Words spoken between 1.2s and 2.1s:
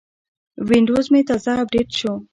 تازه اپډیټ